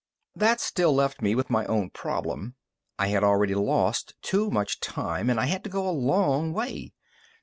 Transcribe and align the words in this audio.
That 0.35 0.59
still 0.59 0.95
left 0.95 1.21
me 1.21 1.35
with 1.35 1.51
my 1.51 1.63
own 1.67 1.91
problem. 1.91 2.55
I 2.97 3.09
had 3.09 3.23
already 3.23 3.53
lost 3.53 4.15
too 4.23 4.49
much 4.49 4.79
time, 4.79 5.29
and 5.29 5.39
I 5.39 5.45
had 5.45 5.63
to 5.65 5.69
go 5.69 5.87
a 5.87 5.91
long 5.93 6.53
way. 6.53 6.93